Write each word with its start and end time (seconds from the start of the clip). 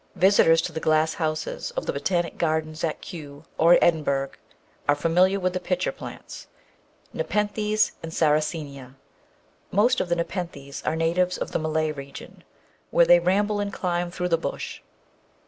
Visitors 0.15 0.63
to 0.63 0.71
the 0.71 0.79
glass 0.79 1.13
houses 1.13 1.69
of 1.77 1.85
the 1.85 1.93
Botanic 1.93 2.39
Gardens 2.39 2.83
at 2.83 3.01
Kew 3.01 3.45
or 3.59 3.77
Edinburgh 3.83 4.31
are 4.89 4.95
familiar 4.95 5.39
with 5.39 5.53
the 5.53 5.59
pitcher 5.59 5.91
plants, 5.91 6.47
Nepenthes 7.13 7.91
and 8.01 8.11
Sarracenia. 8.11 8.95
Most 9.69 10.01
of 10.01 10.09
the 10.09 10.15
Nepenthes 10.15 10.81
are 10.87 10.95
natives 10.95 11.37
of 11.37 11.51
the 11.51 11.59
Malay 11.59 11.91
region, 11.91 12.43
where 12.89 13.05
they 13.05 13.19
ramble 13.19 13.59
and 13.59 13.71
climb 13.71 14.09
through 14.09 14.29
the 14.29 14.39
bush. 14.39 14.81